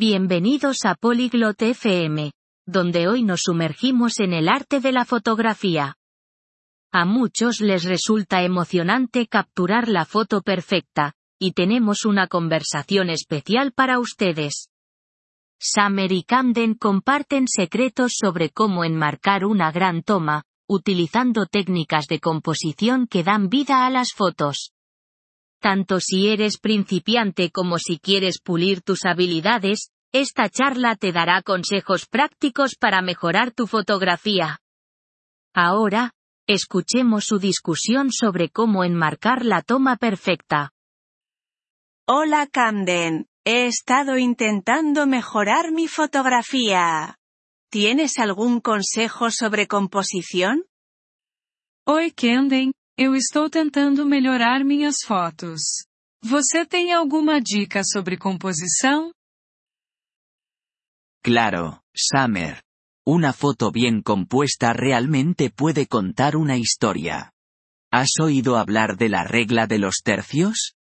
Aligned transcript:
Bienvenidos 0.00 0.84
a 0.84 0.94
Polyglot 0.94 1.60
FM, 1.60 2.30
donde 2.64 3.08
hoy 3.08 3.24
nos 3.24 3.40
sumergimos 3.46 4.20
en 4.20 4.32
el 4.32 4.48
arte 4.48 4.78
de 4.78 4.92
la 4.92 5.04
fotografía. 5.04 5.96
A 6.92 7.04
muchos 7.04 7.60
les 7.60 7.82
resulta 7.82 8.44
emocionante 8.44 9.26
capturar 9.26 9.88
la 9.88 10.04
foto 10.04 10.40
perfecta, 10.40 11.14
y 11.36 11.50
tenemos 11.50 12.04
una 12.04 12.28
conversación 12.28 13.10
especial 13.10 13.72
para 13.72 13.98
ustedes. 13.98 14.68
Summer 15.58 16.12
y 16.12 16.22
Camden 16.22 16.74
comparten 16.74 17.48
secretos 17.48 18.12
sobre 18.20 18.50
cómo 18.50 18.84
enmarcar 18.84 19.44
una 19.44 19.72
gran 19.72 20.04
toma, 20.04 20.44
utilizando 20.68 21.46
técnicas 21.46 22.06
de 22.06 22.20
composición 22.20 23.08
que 23.08 23.24
dan 23.24 23.48
vida 23.48 23.84
a 23.84 23.90
las 23.90 24.12
fotos. 24.12 24.70
Tanto 25.60 26.00
si 26.00 26.28
eres 26.28 26.58
principiante 26.58 27.50
como 27.50 27.78
si 27.78 27.98
quieres 27.98 28.40
pulir 28.40 28.82
tus 28.82 29.04
habilidades, 29.04 29.90
esta 30.12 30.48
charla 30.48 30.96
te 30.96 31.12
dará 31.12 31.42
consejos 31.42 32.06
prácticos 32.06 32.76
para 32.76 33.02
mejorar 33.02 33.52
tu 33.52 33.66
fotografía. 33.66 34.60
Ahora, 35.54 36.12
escuchemos 36.46 37.24
su 37.26 37.38
discusión 37.38 38.10
sobre 38.12 38.48
cómo 38.48 38.84
enmarcar 38.84 39.44
la 39.44 39.62
toma 39.62 39.96
perfecta. 39.96 40.72
Hola 42.06 42.46
Camden, 42.46 43.26
he 43.44 43.66
estado 43.66 44.16
intentando 44.16 45.06
mejorar 45.06 45.72
mi 45.72 45.88
fotografía. 45.88 47.18
¿Tienes 47.70 48.18
algún 48.18 48.60
consejo 48.60 49.30
sobre 49.30 49.66
composición? 49.66 50.64
Oi 51.84 52.12
Camden, 52.12 52.72
eu 52.98 53.14
estou 53.14 53.48
tentando 53.48 54.04
melhorar 54.04 54.64
minhas 54.64 54.96
fotos. 55.06 55.60
Você 56.20 56.66
tem 56.66 56.92
alguma 56.92 57.40
dica 57.40 57.82
sobre 57.84 58.18
composição? 58.18 59.12
Claro, 61.22 61.80
Summer. 61.96 62.60
Una 63.06 63.32
foto 63.32 63.70
bien 63.70 64.02
compuesta 64.02 64.72
realmente 64.72 65.48
puede 65.48 65.86
contar 65.86 66.34
una 66.36 66.56
historia. 66.56 67.32
¿Has 67.92 68.18
oído 68.20 68.56
hablar 68.56 68.96
de 68.96 69.08
la 69.08 69.22
regla 69.22 69.68
de 69.68 69.78
los 69.78 70.02
tercios? 70.02 70.74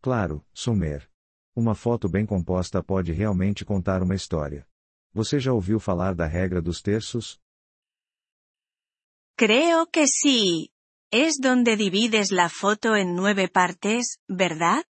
Claro, 0.00 0.46
Summer. 0.54 1.10
Uma 1.56 1.74
foto 1.74 2.08
bem 2.08 2.24
composta 2.24 2.82
pode 2.84 3.12
realmente 3.12 3.64
contar 3.64 4.00
uma 4.00 4.14
história. 4.14 4.64
Você 5.12 5.40
já 5.40 5.52
ouviu 5.52 5.80
falar 5.80 6.14
da 6.14 6.26
regra 6.26 6.62
dos 6.62 6.80
terços? 6.80 7.40
Creo 9.36 9.86
que 9.88 10.06
sí. 10.06 10.70
Es 11.12 11.38
donde 11.40 11.76
divides 11.76 12.30
la 12.30 12.48
foto 12.48 12.94
en 12.94 13.16
nueve 13.16 13.48
partes, 13.48 14.18
¿verdad? 14.28 14.84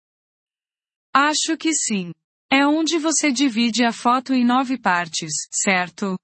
Acho 1.14 1.56
que 1.56 1.72
sim. 1.75 2.12
É 2.50 2.66
onde 2.66 2.98
você 2.98 3.30
divide 3.30 3.84
a 3.84 3.92
foto 3.92 4.33
em 4.33 4.44
nove 4.44 4.80
partes, 4.80 5.48
certo? 5.52 6.19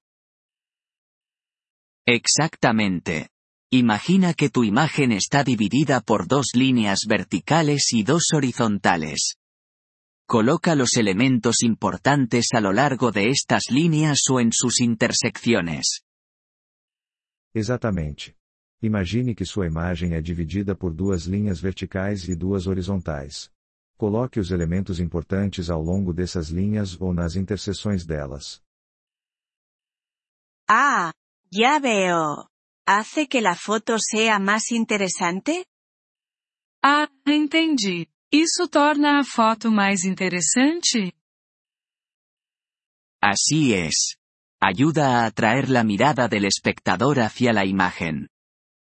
Exactamente. 2.07 3.29
Imagina 3.71 4.35
que 4.35 4.51
tu 4.51 4.65
imagen 4.65 5.13
está 5.13 5.45
dividida 5.45 6.01
por 6.01 6.27
dos 6.27 6.55
líneas 6.55 7.01
verticales 7.07 7.93
y 7.93 8.03
dos 8.03 8.33
horizontales. 8.35 9.37
Coloca 10.27 10.75
los 10.75 10.97
elementos 10.97 11.63
importantes 11.63 12.49
a 12.53 12.61
lo 12.61 12.73
largo 12.73 13.13
de 13.13 13.29
estas 13.29 13.65
líneas 13.71 14.21
o 14.31 14.41
en 14.41 14.51
sus 14.53 14.81
intersecciones. 14.81 16.03
Exatamente. 17.53 18.37
Imagine 18.85 19.35
que 19.35 19.47
sua 19.47 19.67
imagem 19.67 20.13
é 20.13 20.21
dividida 20.21 20.75
por 20.77 20.93
duas 20.93 21.25
linhas 21.25 21.59
verticais 21.59 22.29
e 22.29 22.37
duas 22.37 22.67
horizontais. 22.67 23.51
Coloque 23.97 24.39
os 24.39 24.51
elementos 24.51 25.01
importantes 25.01 25.71
ao 25.71 25.83
longo 25.83 26.13
dessas 26.13 26.51
linhas 26.51 27.01
ou 27.01 27.15
nas 27.15 27.35
interseções 27.35 28.05
delas. 28.05 28.63
Ah, 30.69 31.15
ya 31.51 31.79
veo. 31.79 32.47
¿Hace 32.87 33.27
que 33.27 33.41
la 33.41 33.57
foto 33.57 33.97
sea 33.99 34.39
más 34.39 34.71
interesante? 34.71 35.65
Ah, 36.83 37.09
entendi. 37.27 38.07
Isso 38.31 38.69
torna 38.69 39.19
a 39.19 39.25
foto 39.25 39.71
mais 39.71 40.05
interessante? 40.05 41.15
Así 43.23 43.73
es. 43.73 44.19
Ayuda 44.61 45.23
a 45.23 45.27
atraer 45.27 45.71
la 45.71 45.85
mirada 45.85 46.29
del 46.29 46.45
espectador 46.45 47.21
hacia 47.21 47.55
la 47.55 47.65
imagen. 47.65 48.29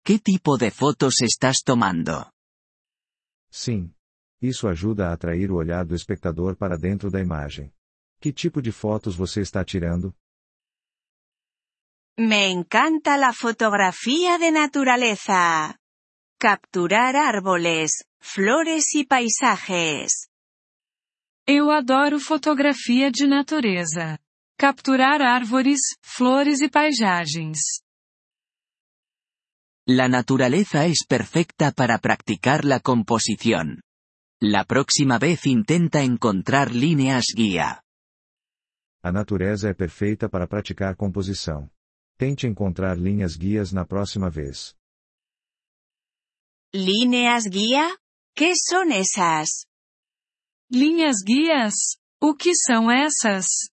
¿Qué 0.05 0.19
tipo 0.19 0.57
de 0.57 0.69
fotos 0.69 1.21
estás 1.21 1.61
tomando? 1.63 2.29
Sim. 3.49 3.95
Isso 4.41 4.67
ajuda 4.67 5.07
a 5.07 5.13
atrair 5.13 5.49
o 5.49 5.55
olhar 5.55 5.85
do 5.85 5.95
espectador 5.95 6.57
para 6.57 6.77
dentro 6.77 7.09
da 7.09 7.21
imagem. 7.21 7.73
Que 8.19 8.33
tipo 8.33 8.61
de 8.61 8.73
fotos 8.73 9.15
você 9.15 9.39
está 9.39 9.63
tirando? 9.63 10.13
Me 12.19 12.49
encanta 12.49 13.15
la 13.15 13.31
fotografía 13.31 14.37
de 14.37 14.51
naturaleza. 14.51 15.79
Capturar 16.37 17.15
árboles, 17.15 18.03
flores 18.19 18.93
y 18.95 19.05
paisajes. 19.05 20.27
Eu 21.47 21.71
adoro 21.71 22.19
fotografia 22.19 23.09
de 23.09 23.25
natureza. 23.25 24.19
Capturar 24.57 25.21
árvores, 25.21 25.79
flores 26.01 26.59
e 26.59 26.69
paisagens. 26.69 27.82
La 29.85 30.07
naturaleza 30.07 30.85
es 30.85 31.05
perfecta 31.05 31.73
para 31.73 31.97
practicar 31.97 32.63
la 32.63 32.79
composición. 32.79 33.81
La 34.41 34.63
próxima 34.63 35.19
vez 35.19 35.45
intenta 35.45 36.03
encontrar 36.03 36.73
líneas 36.73 37.25
guía. 37.35 37.83
A 39.03 39.11
natureza 39.11 39.69
é 39.69 39.73
perfeita 39.73 40.29
para 40.29 40.47
praticar 40.47 40.95
composição. 40.95 41.69
Tente 42.17 42.47
encontrar 42.47 42.97
linhas 42.97 43.35
guias 43.35 43.73
na 43.73 43.83
próxima 43.83 44.29
vez. 44.29 44.77
¿Líneas 46.73 47.43
guía? 47.49 47.97
¿Qué 48.33 48.53
son 48.55 48.93
esas? 48.93 49.67
Linhas 50.71 51.17
guias? 51.25 51.97
O 52.21 52.33
que 52.33 52.55
são 52.55 52.89
essas? 52.89 53.72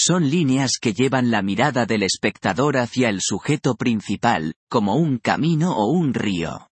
Son 0.00 0.30
líneas 0.30 0.78
que 0.80 0.92
llevan 0.94 1.32
la 1.32 1.42
mirada 1.42 1.84
del 1.84 2.04
espectador 2.04 2.76
hacia 2.76 3.08
el 3.08 3.18
sujeto 3.20 3.74
principal, 3.74 4.54
como 4.70 4.94
un 4.94 5.18
camino 5.18 5.72
o 5.76 5.90
un 5.90 6.14
río. 6.14 6.68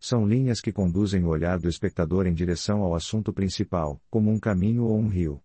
São 0.00 0.24
linhas 0.24 0.60
que 0.60 0.72
conduzem 0.72 1.24
o 1.24 1.30
olhar 1.30 1.58
do 1.58 1.68
espectador 1.68 2.28
em 2.28 2.34
direção 2.34 2.82
ao 2.82 2.94
assunto 2.94 3.32
principal, 3.32 4.00
como 4.08 4.30
um 4.30 4.38
caminho 4.38 4.84
ou 4.84 4.96
um 4.96 5.08
rio. 5.08 5.42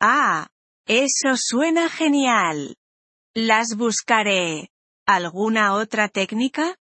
Ah, 0.00 0.48
eso 0.88 1.36
suena 1.36 1.88
genial. 1.90 2.74
Las 3.36 3.74
buscaré. 3.76 4.68
¿Alguna 5.06 5.74
otra 5.74 6.08
técnica? 6.08 6.74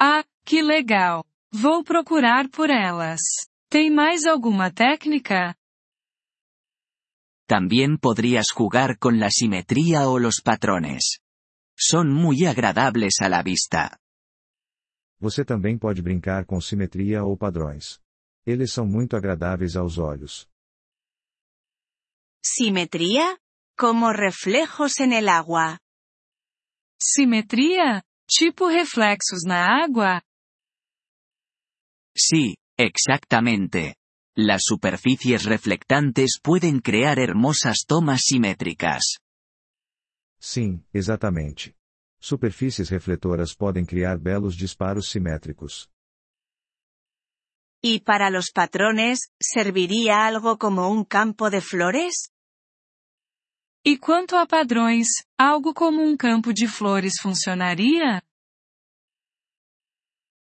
Ah, 0.00 0.24
que 0.46 0.62
legal. 0.62 1.26
Vou 1.52 1.84
procurar 1.84 2.48
por 2.48 2.70
elas. 2.70 3.20
Tem 3.68 3.90
mais 3.90 4.24
alguma 4.24 4.70
técnica? 4.70 5.57
También 7.48 7.96
podrías 7.96 8.50
jugar 8.50 8.98
con 8.98 9.18
la 9.18 9.30
simetría 9.30 10.06
o 10.10 10.18
los 10.18 10.42
patrones. 10.44 11.20
Son 11.74 12.12
muy 12.12 12.44
agradables 12.44 13.22
a 13.22 13.30
la 13.30 13.42
vista. 13.42 13.98
Você 15.18 15.44
também 15.46 15.78
pode 15.78 16.02
brincar 16.02 16.44
com 16.44 16.60
simetria 16.60 17.24
ou 17.24 17.38
padrões. 17.38 18.00
Eles 18.46 18.70
são 18.70 18.86
muito 18.86 19.16
agradáveis 19.16 19.76
aos 19.76 19.96
olhos. 19.96 20.46
¿Simetría? 22.44 23.38
Como 23.76 24.12
reflejos 24.12 25.00
en 25.00 25.14
el 25.14 25.28
agua. 25.28 25.78
Simetria? 27.00 28.02
Tipo 28.28 28.68
reflexos 28.68 29.44
na 29.46 29.84
água? 29.84 30.22
Sí, 32.14 32.56
exactamente. 32.76 33.96
Las 34.40 34.62
superficies 34.66 35.42
reflectantes 35.46 36.38
pueden 36.40 36.78
crear 36.78 37.18
hermosas 37.18 37.78
tomas 37.84 38.20
simétricas. 38.22 39.18
Sim, 40.38 40.84
exatamente. 40.92 41.74
Superfícies 42.20 42.88
refletoras 42.88 43.52
podem 43.52 43.84
criar 43.84 44.16
belos 44.16 44.56
disparos 44.56 45.08
simétricos. 45.08 45.90
¿Y 47.82 47.98
para 48.02 48.30
los 48.30 48.52
patrones, 48.54 49.28
serviría 49.40 50.24
algo 50.24 50.56
como 50.56 50.88
un 50.88 51.04
campo 51.04 51.50
de 51.50 51.60
flores? 51.60 52.30
E 53.84 53.98
quanto 53.98 54.36
a 54.36 54.46
padrões, 54.46 55.08
algo 55.36 55.74
como 55.74 56.00
um 56.00 56.16
campo 56.16 56.52
de 56.52 56.68
flores 56.68 57.14
funcionaria? 57.20 58.22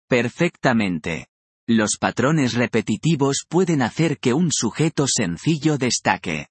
Perfectamente. 0.08 1.26
Los 1.66 1.96
patrones 1.98 2.52
repetitivos 2.52 3.46
pueden 3.48 3.80
hacer 3.80 4.18
que 4.18 4.34
un 4.34 4.50
sujeto 4.52 5.06
sencillo 5.08 5.78
destaque. 5.78 6.48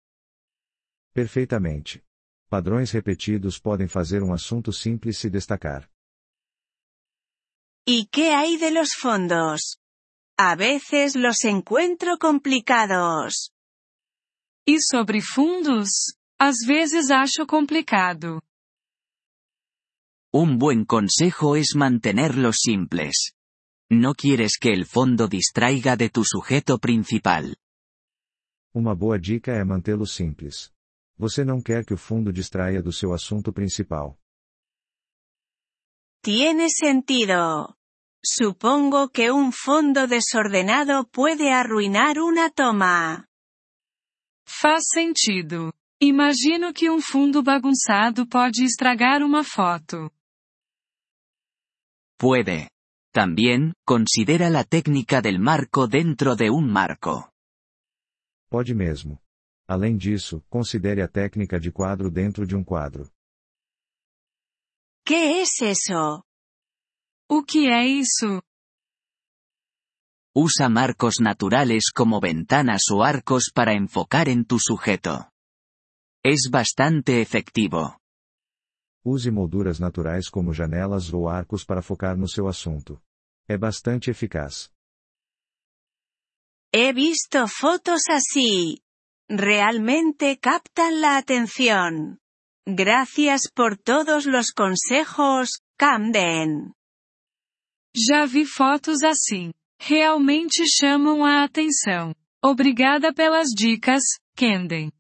Perfeitamente. 1.14 2.04
Padrões 2.50 2.92
repetidos 2.92 3.60
podem 3.60 3.88
fazer 3.88 4.24
um 4.24 4.34
assunto 4.34 4.72
simples 4.72 5.20
se 5.20 5.30
destacar. 5.30 5.88
¿Y 7.86 8.08
qué 8.08 8.34
hay 8.34 8.58
de 8.58 8.72
los 8.72 8.90
fondos? 9.00 9.78
A 10.36 10.56
veces 10.56 11.16
los 11.16 11.44
encuentro 11.44 12.18
complicados. 12.18 13.52
E 14.66 14.78
sobre 14.82 15.22
fundos? 15.22 16.16
Às 16.40 16.66
vezes 16.66 17.12
acho 17.12 17.46
complicado. 17.46 18.42
Un 20.34 20.58
buen 20.58 20.86
consejo 20.86 21.56
es 21.56 21.76
mantenerlos 21.76 22.58
simples. 22.64 23.36
No 23.96 24.16
quieres 24.16 24.58
que 24.58 24.74
el 24.74 24.86
fondo 24.86 25.28
distraiga 25.28 25.96
de 25.96 26.10
tu 26.10 26.24
sujeto 26.26 26.80
principal. 26.80 27.56
Uma 28.74 28.96
boa 28.96 29.20
dica 29.20 29.52
é 29.52 29.64
mantê-lo 29.64 30.08
simples. 30.08 30.74
Você 31.16 31.46
não 31.46 31.62
quer 31.62 31.86
que 31.86 31.94
o 31.94 31.98
fundo 31.98 32.34
distraia 32.34 32.82
do 32.82 32.92
seu 32.92 33.14
assunto 33.14 33.54
principal. 33.54 34.18
Tiene 36.24 36.70
sentido. 36.72 37.76
Supongo 38.26 39.10
que 39.10 39.30
un 39.30 39.52
fondo 39.52 40.08
desordenado 40.08 41.06
puede 41.06 41.52
arruinar 41.52 42.18
una 42.18 42.50
toma. 42.50 43.28
Faz 44.48 44.86
sentido. 44.92 45.72
Imagino 46.02 46.74
que 46.74 46.90
um 46.90 47.00
fundo 47.00 47.44
bagunçado 47.44 48.26
pode 48.28 48.64
estragar 48.64 49.22
uma 49.22 49.44
foto. 49.44 50.10
Puede. 52.18 52.73
También, 53.14 53.74
considera 53.86 54.50
la 54.50 54.64
técnica 54.64 55.22
del 55.22 55.40
marco 55.40 55.88
dentro 55.88 56.36
de 56.36 56.50
un 56.50 56.68
marco. 56.72 57.30
Pode 58.50 58.74
mesmo. 58.74 59.20
Além 59.68 59.96
disso, 59.96 60.44
considere 60.50 61.02
a 61.04 61.08
técnica 61.08 61.60
de 61.60 61.72
quadro 61.72 62.10
dentro 62.10 62.46
de 62.48 62.56
um 62.56 62.64
quadro. 62.64 63.10
¿Qué 65.06 65.42
es 65.42 65.62
eso? 65.62 66.24
O 67.30 67.44
que 67.44 67.68
é 67.68 67.86
isso? 67.86 68.42
Usa 70.36 70.68
marcos 70.68 71.20
naturales 71.20 71.92
como 71.94 72.20
ventanas 72.20 72.90
o 72.90 73.04
arcos 73.04 73.52
para 73.54 73.74
enfocar 73.76 74.28
en 74.28 74.44
tu 74.44 74.58
sujeto. 74.60 75.30
Es 76.24 76.50
bastante 76.50 77.22
efectivo. 77.22 78.00
Use 79.06 79.30
molduras 79.30 79.80
naturais 79.80 80.30
como 80.30 80.54
janelas 80.54 81.14
ou 81.14 81.28
arcos 81.28 81.66
para 81.66 81.82
focar 81.82 82.16
no 82.18 82.28
seu 82.28 82.48
assunto. 82.48 83.02
É 83.48 83.58
bastante 83.58 84.10
eficaz. 84.10 84.72
He 86.74 86.94
visto 86.94 87.48
fotos 87.48 88.04
así. 88.10 88.80
Realmente 89.30 90.38
captan 90.40 91.02
la 91.02 91.18
atención. 91.18 92.20
Gracias 92.66 93.52
por 93.54 93.78
todos 93.78 94.26
los 94.26 94.52
consejos, 94.52 95.50
Camden. 95.78 96.74
Já 97.96 98.26
vi 98.26 98.46
fotos 98.46 99.04
assim. 99.04 99.52
Realmente 99.80 100.66
chamam 100.66 101.26
a 101.26 101.44
atenção. 101.44 102.16
Obrigada 102.42 103.14
pelas 103.14 103.50
dicas, 103.50 104.04
Camden. 104.36 104.92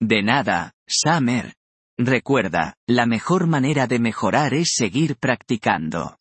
De 0.00 0.20
nada, 0.20 0.72
Summer. 0.88 1.54
Recuerda, 1.98 2.76
la 2.88 3.06
mejor 3.06 3.46
manera 3.46 3.86
de 3.86 3.98
mejorar 3.98 4.54
es 4.54 4.72
seguir 4.74 5.16
practicando. 5.16 6.18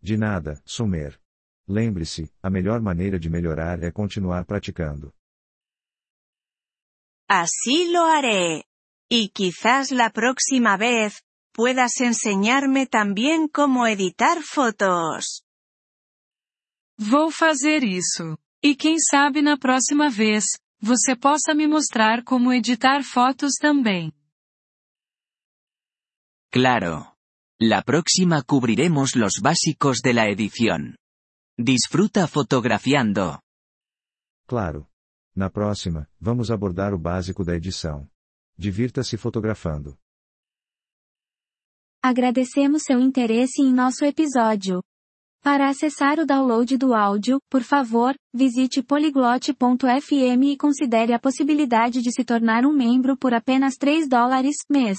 De 0.00 0.16
nada, 0.16 0.62
Sumer. 0.64 1.20
Lembre-se, 1.66 2.30
a 2.42 2.50
melhor 2.50 2.82
maneira 2.82 3.18
de 3.18 3.30
melhorar 3.30 3.82
é 3.82 3.90
continuar 3.90 4.44
praticando. 4.44 5.14
Así 7.28 7.90
lo 7.90 8.04
haré. 8.04 8.64
Y 9.10 9.30
quizás 9.30 9.90
la 9.90 10.10
próxima 10.10 10.76
vez, 10.76 11.22
puedas 11.52 12.00
enseñarme 12.00 12.86
también 12.86 13.48
cómo 13.48 13.86
editar 13.86 14.42
fotos. 14.42 15.42
Vou 16.98 17.30
fazer 17.30 17.82
isso. 17.82 18.36
E 18.62 18.74
quem 18.74 18.98
sabe 18.98 19.42
na 19.42 19.58
próxima 19.58 20.08
vez, 20.08 20.44
você 20.80 21.16
possa 21.16 21.54
me 21.54 21.66
mostrar 21.66 22.22
como 22.24 22.52
editar 22.52 23.02
fotos 23.02 23.54
também. 23.60 24.12
Claro. 26.54 27.16
La 27.60 27.82
próxima 27.82 28.40
cubriremos 28.40 29.16
los 29.16 29.40
básicos 29.42 29.98
de 30.04 30.12
la 30.12 30.28
edición. 30.28 30.94
Disfruta 31.58 32.28
fotografiando. 32.28 33.40
Claro. 34.46 34.88
Na 35.34 35.50
próxima, 35.50 36.08
vamos 36.20 36.52
abordar 36.52 36.94
o 36.94 36.98
básico 36.98 37.44
da 37.44 37.56
edição. 37.56 38.08
Divirta-se 38.56 39.16
fotografando. 39.16 39.98
Agradecemos 42.00 42.84
seu 42.84 43.00
interesse 43.00 43.60
em 43.60 43.74
nosso 43.74 44.04
episódio. 44.04 44.80
Para 45.42 45.68
acessar 45.68 46.20
o 46.20 46.24
download 46.24 46.76
do 46.76 46.94
áudio, 46.94 47.40
por 47.50 47.64
favor, 47.64 48.14
visite 48.32 48.80
poliglote.fm 48.80 50.52
e 50.52 50.56
considere 50.56 51.12
a 51.14 51.18
possibilidade 51.18 52.00
de 52.00 52.12
se 52.12 52.24
tornar 52.24 52.64
um 52.64 52.72
membro 52.72 53.16
por 53.16 53.34
apenas 53.34 53.74
3 53.74 54.08
dólares 54.08 54.54
mês. 54.70 54.98